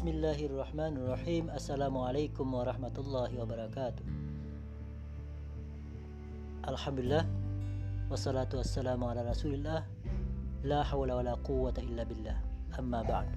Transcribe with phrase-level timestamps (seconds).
[0.00, 1.52] Bismillahirrahmanirrahim.
[1.52, 4.00] Assalamualaikum warahmatullahi wabarakatuh.
[6.64, 7.28] Alhamdulillah.
[8.08, 9.84] Wassalatu wassalamu ala rasulillah.
[10.64, 12.32] La hawla wa la quwata illa billah.
[12.80, 13.28] Amma ba'd.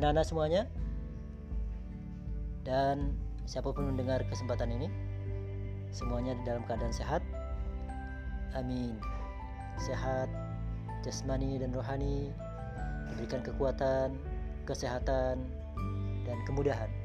[0.00, 0.64] Anak-anak semuanya.
[2.64, 3.12] Dan
[3.44, 4.88] siapa pun mendengar kesempatan ini
[5.92, 7.20] Semuanya dalam keadaan sehat.
[8.56, 8.96] Amin.
[9.76, 10.32] Sehat
[11.04, 12.32] Jasmani dan rohani.
[13.12, 14.31] Diberikan kekuatan
[14.62, 15.42] Kesehatan
[16.22, 17.02] Dan kemudahan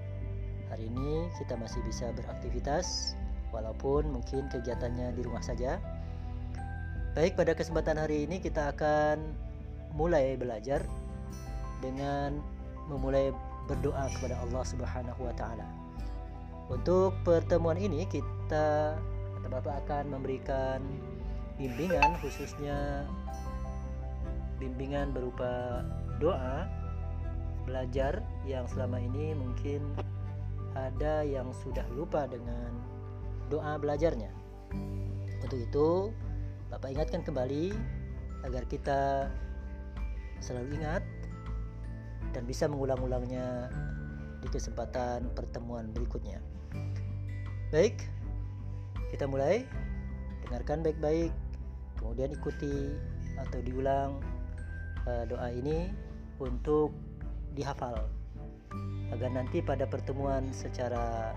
[0.68, 3.16] Hari ini kita masih bisa beraktivitas
[3.56, 5.80] walaupun mungkin kegiatannya di rumah saja.
[7.16, 9.32] Baik, pada kesempatan hari ini kita akan
[9.96, 10.84] mulai belajar
[11.80, 12.38] dengan
[12.92, 13.32] memulai
[13.66, 15.68] berdoa kepada Allah Subhanahu wa taala.
[16.68, 19.00] Untuk pertemuan ini kita
[19.40, 20.84] kata Bapak akan memberikan
[21.56, 23.08] bimbingan khususnya
[24.60, 25.82] bimbingan berupa
[26.20, 26.68] doa
[27.68, 29.84] belajar yang selama ini mungkin
[30.72, 32.72] ada yang sudah lupa dengan
[33.52, 34.32] doa belajarnya.
[35.44, 35.88] Untuk itu,
[36.72, 37.76] Bapak ingatkan kembali
[38.48, 39.32] agar kita
[40.40, 41.04] selalu ingat
[42.32, 43.72] dan bisa mengulang-ulangnya
[44.44, 46.40] di kesempatan pertemuan berikutnya.
[47.74, 48.08] Baik,
[49.12, 49.68] kita mulai.
[50.48, 51.36] Dengarkan baik-baik,
[52.00, 52.96] kemudian ikuti
[53.36, 54.24] atau diulang
[55.04, 55.92] uh, doa ini
[56.40, 56.96] untuk
[57.54, 58.10] dihafal
[59.14, 61.32] agar nanti pada pertemuan secara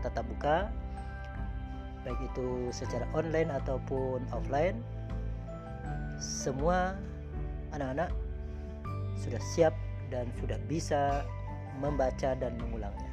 [0.00, 0.72] tatap muka
[2.00, 4.80] baik itu secara online ataupun offline
[6.16, 6.96] semua
[7.76, 8.08] anak-anak
[9.20, 9.76] sudah siap
[10.08, 11.28] dan sudah bisa
[11.80, 13.08] membaca dan mengulangnya.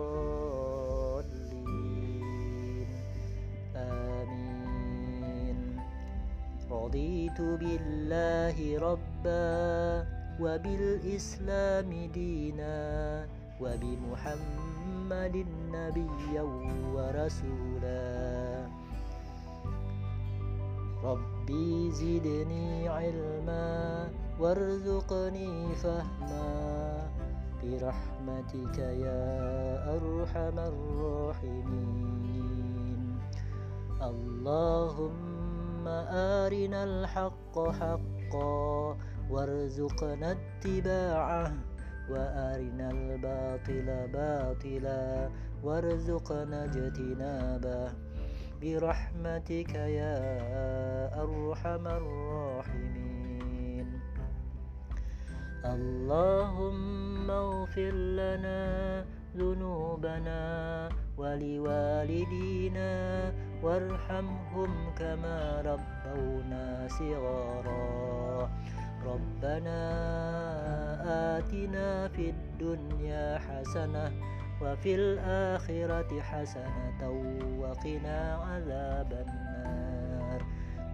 [6.81, 10.05] رضيت بالله ربا
[10.41, 12.79] وبالإسلام دينا
[13.61, 16.45] وبمحمد نبيا
[16.95, 18.65] ورسولا.
[21.03, 24.07] ربي زدني علما
[24.39, 27.09] وارزقني فهما.
[27.63, 29.29] برحمتك يا
[29.93, 32.01] أرحم الراحمين.
[34.01, 35.30] اللهم
[35.87, 38.97] أرنا الحق حقا
[39.29, 41.53] وارزقنا اتباعه
[42.09, 45.29] وأرنا الباطل باطلا
[45.63, 47.91] وارزقنا اجتنابه.
[48.61, 50.17] برحمتك يا
[51.23, 53.21] أرحم الراحمين.
[55.65, 59.05] اللهم اغفر لنا
[59.37, 60.43] ذنوبنا
[61.17, 62.93] ولوالدينا
[63.61, 68.49] وارحمهم كما ربونا صغارا.
[69.01, 69.81] ربنا
[71.37, 74.11] آتنا في الدنيا حسنة
[74.61, 77.01] وفي الآخرة حسنة
[77.61, 80.39] وقنا عذاب النار.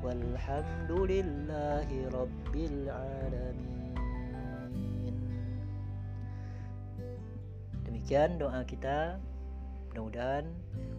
[0.04, 3.78] والحمد لله رب العالمين.
[7.84, 9.20] Demikian doa kita.
[9.92, 10.46] Mudah-mudahan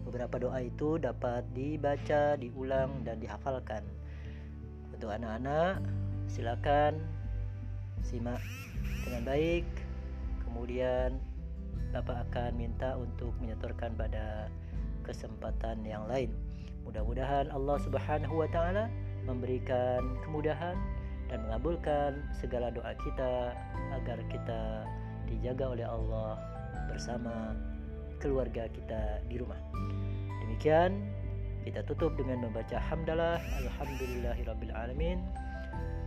[0.03, 3.85] beberapa doa itu dapat dibaca, diulang dan dihafalkan.
[4.93, 5.81] Untuk anak-anak,
[6.27, 6.99] silakan
[8.03, 8.41] simak
[9.05, 9.65] dengan baik.
[10.45, 11.19] Kemudian
[11.89, 14.45] Bapak akan minta untuk menyetorkan pada
[15.01, 16.29] kesempatan yang lain.
[16.85, 18.85] Mudah-mudahan Allah Subhanahu wa taala
[19.25, 20.77] memberikan kemudahan
[21.29, 23.53] dan mengabulkan segala doa kita
[23.93, 24.85] agar kita
[25.29, 26.37] dijaga oleh Allah
[26.89, 27.53] bersama
[28.19, 29.57] keluarga kita di rumah.
[30.45, 31.07] Demikian
[31.63, 35.23] kita tutup dengan membaca hamdalah alhamdulillahirabbil alamin.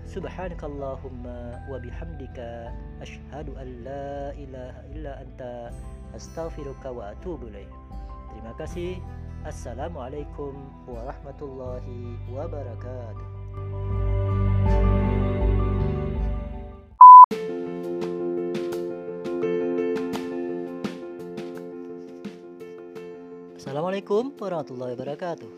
[0.02, 5.70] Subhanakallahumma wa bihamdika asyhadu an la ilaha illa anta
[6.12, 7.70] astaghfiruka wa atubu ilaik.
[8.34, 8.98] Terima kasih.
[9.42, 10.54] Assalamualaikum
[10.86, 13.26] warahmatullahi wabarakatuh.
[23.72, 25.52] Assalamualaikum warahmatullahi wabarakatuh.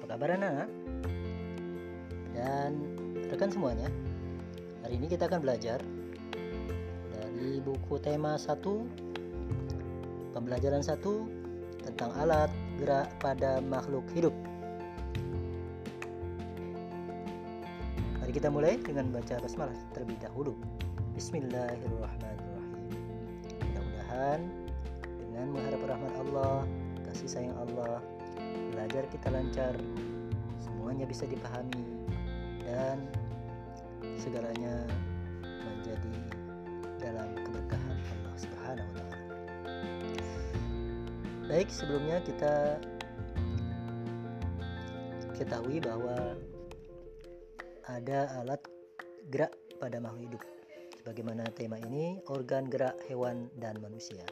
[0.00, 0.64] Apa kabar anak?
[2.32, 2.80] Dan
[3.28, 3.92] rekan semuanya.
[4.80, 5.76] Hari ini kita akan belajar
[7.12, 8.48] dari buku tema 1
[10.32, 12.48] pembelajaran 1 tentang alat
[12.80, 14.32] gerak pada makhluk hidup.
[18.24, 20.56] Mari kita mulai dengan baca basmalah terlebih dahulu.
[21.12, 22.88] Bismillahirrahmanirrahim.
[23.68, 24.65] Mudah-mudahan
[25.86, 26.66] rahmat Allah,
[27.06, 28.02] kasih sayang Allah,
[28.74, 29.74] belajar kita lancar,
[30.60, 31.86] semuanya bisa dipahami
[32.66, 33.06] dan
[34.18, 34.84] segalanya
[35.46, 36.16] menjadi
[36.98, 39.34] dalam keberkahan Allah Subhanahu wa taala.
[41.46, 42.82] Baik, sebelumnya kita
[45.38, 46.34] ketahui bahwa
[47.86, 48.58] ada alat
[49.30, 50.42] gerak pada makhluk hidup.
[50.98, 54.26] Sebagaimana tema ini, organ gerak hewan dan manusia.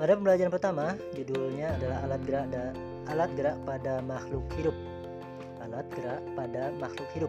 [0.00, 2.72] Pada pembelajaran pertama, judulnya adalah alat gerak da,
[3.12, 4.72] alat gerak pada makhluk hidup.
[5.60, 7.28] Alat gerak pada makhluk hidup.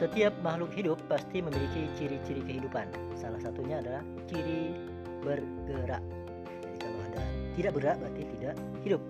[0.00, 2.88] Setiap makhluk hidup pasti memiliki ciri-ciri kehidupan.
[3.20, 4.72] Salah satunya adalah ciri
[5.20, 6.00] bergerak.
[6.64, 7.22] Jadi kalau ada
[7.60, 9.02] tidak bergerak berarti tidak hidup.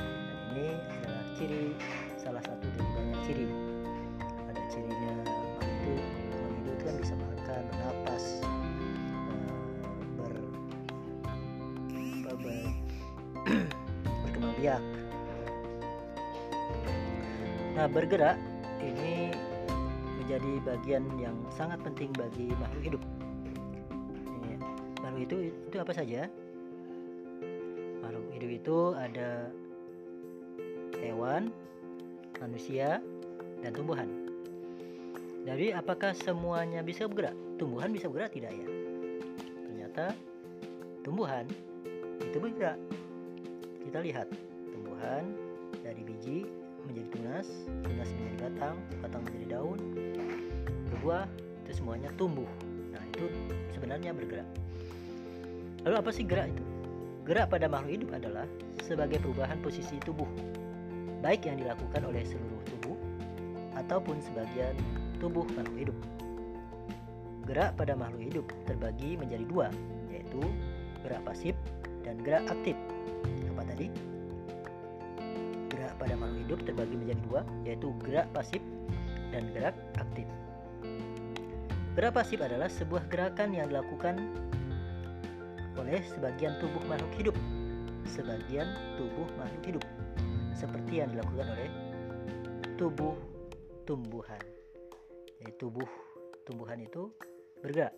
[0.00, 1.76] Dan ini adalah ciri
[2.16, 3.46] salah satu dari banyak ciri.
[4.48, 5.12] Ada cirinya
[14.80, 14.84] biak.
[17.76, 18.36] Nah, bergerak
[18.80, 19.32] ini
[20.16, 23.02] menjadi bagian yang sangat penting bagi makhluk hidup.
[24.48, 24.56] Ya,
[25.04, 26.20] makhluk itu itu apa saja?
[28.00, 29.52] Makhluk hidup itu ada
[31.04, 31.52] hewan,
[32.40, 33.04] manusia,
[33.60, 34.08] dan tumbuhan.
[35.46, 37.36] Jadi apakah semuanya bisa bergerak?
[37.60, 38.68] Tumbuhan bisa bergerak tidak ya?
[39.68, 40.04] Ternyata
[41.06, 41.46] tumbuhan
[42.18, 42.80] itu bergerak.
[43.86, 44.26] Kita lihat
[44.96, 45.28] tumbuhan
[45.84, 46.48] dari biji
[46.88, 47.46] menjadi tunas,
[47.84, 49.78] tunas menjadi batang, batang menjadi daun,
[50.88, 51.28] berbuah,
[51.60, 52.48] itu semuanya tumbuh.
[52.96, 53.28] Nah, itu
[53.76, 54.48] sebenarnya bergerak.
[55.84, 56.64] Lalu apa sih gerak itu?
[57.28, 58.48] Gerak pada makhluk hidup adalah
[58.80, 60.24] sebagai perubahan posisi tubuh,
[61.20, 62.96] baik yang dilakukan oleh seluruh tubuh
[63.76, 64.72] ataupun sebagian
[65.20, 65.98] tubuh makhluk hidup.
[67.44, 69.68] Gerak pada makhluk hidup terbagi menjadi dua,
[70.08, 70.40] yaitu
[71.04, 71.52] gerak pasif
[72.00, 72.80] dan gerak aktif.
[73.52, 74.15] Apa tadi?
[76.56, 78.64] Hidup terbagi menjadi dua, yaitu gerak pasif
[79.28, 80.24] dan gerak aktif.
[81.92, 84.16] Gerak pasif adalah sebuah gerakan yang dilakukan
[85.76, 87.36] oleh sebagian tubuh makhluk hidup,
[88.08, 89.84] sebagian tubuh makhluk hidup,
[90.56, 91.68] seperti yang dilakukan oleh
[92.80, 93.12] tubuh
[93.84, 94.40] tumbuhan.
[95.36, 95.88] Jadi tubuh
[96.48, 97.12] tumbuhan itu
[97.60, 97.92] bergerak.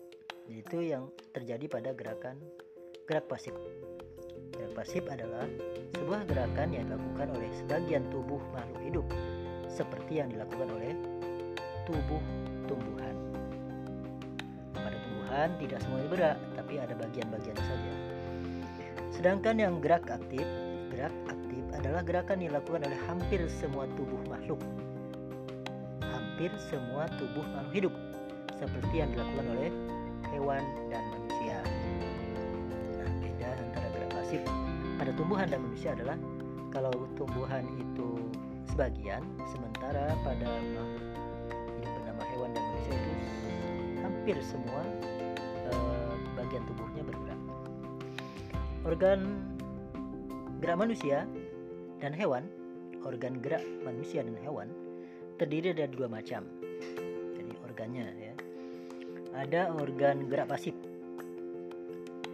[0.51, 2.43] Itu yang terjadi pada gerakan
[3.07, 3.55] gerak pasif.
[4.51, 5.47] Gerak pasif adalah
[5.97, 9.05] sebuah gerakan yang dilakukan oleh sebagian tubuh makhluk hidup
[9.69, 10.93] seperti yang dilakukan oleh
[11.89, 12.21] tubuh
[12.69, 13.15] tumbuhan.
[14.77, 17.93] Pada tumbuhan tidak semuanya bergerak, tapi ada bagian-bagian saja.
[19.09, 20.45] Sedangkan yang gerak aktif,
[20.93, 24.61] gerak aktif adalah gerakan yang dilakukan oleh hampir semua tubuh makhluk.
[26.05, 27.93] Hampir semua tubuh makhluk hidup
[28.59, 29.71] seperti yang dilakukan oleh
[30.29, 31.57] hewan dan manusia.
[32.99, 34.41] Nah, beda antara gerak pasif
[35.19, 36.15] tumbuhan dan manusia adalah
[36.71, 38.31] kalau tumbuhan itu
[38.71, 39.19] sebagian,
[39.51, 41.11] sementara pada makhluk
[41.75, 43.11] hidup bernama hewan dan manusia itu
[43.99, 44.81] hampir semua
[45.43, 47.41] eh, bagian tubuhnya bergerak.
[48.87, 49.19] Organ
[50.63, 51.27] gerak manusia
[51.99, 52.47] dan hewan,
[53.03, 54.71] organ gerak manusia dan hewan
[55.35, 56.47] terdiri dari dua macam.
[57.35, 58.33] Jadi organnya ya
[59.35, 60.79] ada organ gerak pasif.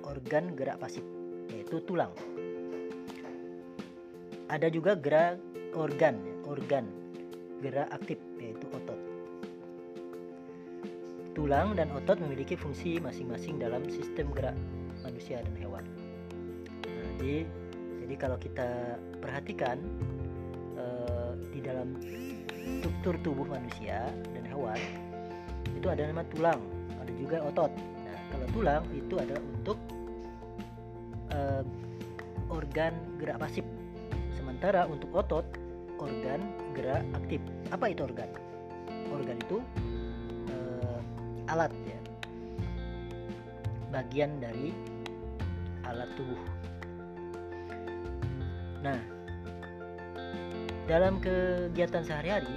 [0.05, 1.01] Organ gerak pasif
[1.49, 2.13] yaitu tulang.
[4.45, 5.41] Ada juga gerak
[5.73, 6.85] organ, organ
[7.65, 8.99] gerak aktif yaitu otot.
[11.33, 14.55] Tulang dan otot memiliki fungsi masing-masing dalam sistem gerak
[15.01, 15.83] manusia dan hewan.
[16.85, 17.43] Nah, jadi,
[18.05, 18.69] jadi kalau kita
[19.19, 19.81] perhatikan
[20.77, 21.97] eh, di dalam
[22.79, 24.79] struktur tubuh manusia dan hewan
[25.73, 26.61] itu ada nama tulang
[27.05, 27.69] ada juga otot.
[27.77, 29.77] Nah, kalau tulang itu adalah untuk
[31.29, 31.61] uh,
[32.49, 33.65] organ gerak pasif.
[34.55, 35.43] Sementara untuk otot
[36.00, 36.39] organ
[36.71, 37.43] gerak aktif.
[37.75, 38.31] Apa itu organ?
[39.12, 39.59] Organ itu
[40.47, 42.00] uh, alat ya.
[43.91, 44.71] Bagian dari
[45.83, 46.39] alat tubuh.
[48.79, 48.95] Nah,
[50.88, 52.55] dalam kegiatan sehari-hari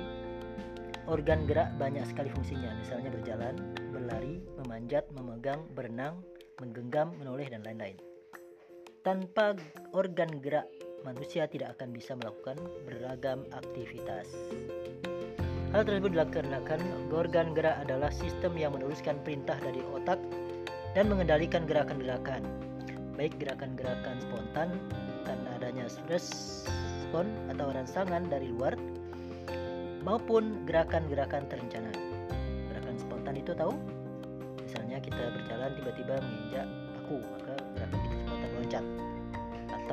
[1.11, 3.59] organ gerak banyak sekali fungsinya, misalnya berjalan,
[3.91, 6.23] berlari, memanjat, memegang, berenang,
[6.63, 7.99] menggenggam, menoleh, dan lain-lain.
[9.03, 9.59] Tanpa
[9.91, 10.71] organ gerak,
[11.07, 14.27] manusia tidak akan bisa melakukan beragam aktivitas.
[15.69, 16.81] Hal tersebut dikarenakan
[17.13, 20.17] organ gerak adalah sistem yang meneruskan perintah dari otak
[20.97, 22.41] dan mengendalikan gerakan-gerakan,
[23.21, 24.73] baik gerakan-gerakan spontan
[25.29, 28.73] karena adanya respon atau rangsangan dari luar
[30.09, 31.93] maupun gerakan-gerakan terencana.
[32.73, 33.77] Gerakan spontan itu tahu?
[34.65, 36.67] Misalnya kita berjalan tiba-tiba menginjak
[37.05, 39.08] aku, maka gerakan kita spontan loncat.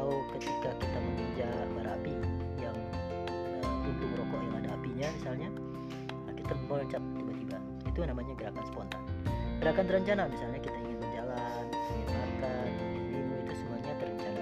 [0.05, 2.13] Atau ketika kita menginjak bara api
[2.61, 2.77] yang
[3.65, 5.49] uh, puntung rokok yang ada apinya misalnya,
[6.29, 7.57] nah kita meloncat tiba-tiba.
[7.89, 9.01] Itu namanya gerakan spontan.
[9.65, 14.41] Gerakan terencana misalnya kita ingin berjalan, ingin makan, ingin minum itu semuanya terencana.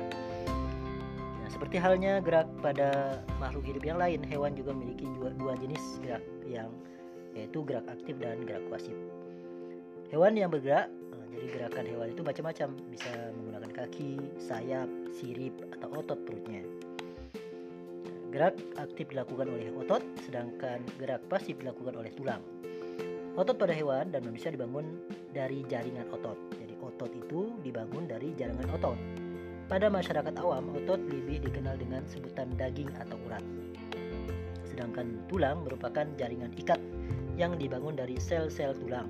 [1.32, 2.90] Nah, seperti halnya gerak pada
[3.40, 6.76] makhluk hidup yang lain, hewan juga memiliki dua, dua jenis gerak yang
[7.40, 9.00] yaitu gerak aktif dan gerak pasif.
[10.12, 13.32] Hewan yang bergerak, nah, jadi gerakan hewan itu macam-macam, bisa
[13.74, 14.88] kaki, sayap,
[15.18, 16.62] sirip, atau otot perutnya.
[18.30, 22.42] Gerak aktif dilakukan oleh otot, sedangkan gerak pasif dilakukan oleh tulang.
[23.34, 25.02] Otot pada hewan dan manusia dibangun
[25.34, 26.38] dari jaringan otot.
[26.54, 28.98] Jadi otot itu dibangun dari jaringan otot.
[29.66, 33.42] Pada masyarakat awam, otot lebih dikenal dengan sebutan daging atau urat.
[34.70, 36.78] Sedangkan tulang merupakan jaringan ikat
[37.34, 39.10] yang dibangun dari sel-sel tulang.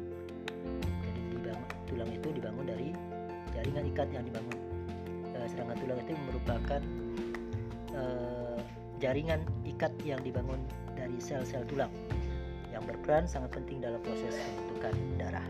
[1.03, 1.51] Jadi
[1.91, 2.92] tulang itu dibangun dari
[3.63, 4.59] jaringan ikat yang dibangun.
[5.39, 6.81] Eh, sedangkan tulang itu merupakan
[7.95, 8.59] eh,
[8.99, 10.59] jaringan ikat yang dibangun
[10.99, 11.87] dari sel-sel tulang
[12.75, 15.47] yang berperan sangat penting dalam proses pembentukan darah.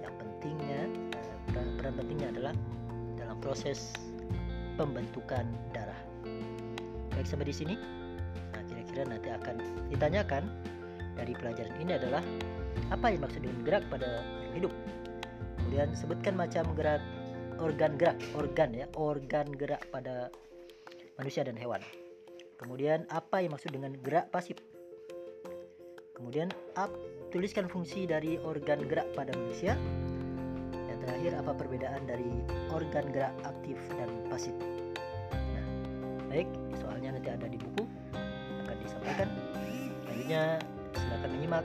[0.00, 0.80] Yang pentingnya
[1.12, 2.54] eh, peran, peran pentingnya adalah
[3.20, 3.92] dalam proses
[4.80, 5.44] pembentukan
[5.76, 6.00] darah.
[7.12, 7.76] Baik sampai di sini.
[8.56, 9.60] Nah, kira-kira nanti akan
[9.92, 10.48] ditanyakan
[11.20, 12.24] dari pelajaran ini adalah
[12.88, 14.24] apa yang maksud dengan gerak pada
[14.56, 14.72] hidup.
[15.60, 17.04] Kemudian sebutkan macam gerak
[17.60, 20.28] organ gerak, organ ya, organ gerak pada
[21.16, 21.80] manusia dan hewan.
[22.56, 24.56] Kemudian apa yang maksud dengan gerak pasif?
[26.16, 26.48] Kemudian
[26.80, 26.88] up,
[27.28, 29.76] tuliskan fungsi dari organ gerak pada manusia.
[30.88, 32.30] Yang terakhir apa perbedaan dari
[32.72, 34.56] organ gerak aktif dan pasif?
[35.32, 35.66] Nah,
[36.32, 36.48] baik,
[36.80, 37.84] soalnya nanti ada di buku
[38.64, 39.28] akan disampaikan.
[40.08, 40.42] Selanjutnya
[40.96, 41.64] silakan menyimak.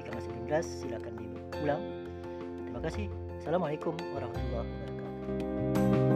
[0.00, 1.82] Jika masih belum jelas silakan diulang.
[2.64, 3.06] Terima kasih.
[3.44, 4.81] Assalamualaikum warahmatullahi wabarakatuh.
[5.24, 6.11] Thank you.